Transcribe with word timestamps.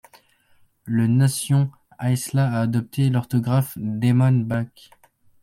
La 0.87 1.07
Nation 1.07 1.69
haisla 1.99 2.49
a 2.51 2.61
adopté 2.61 3.11
l’orthographe 3.11 3.77
d’Emmon 3.79 4.39
Bach. 4.39 4.89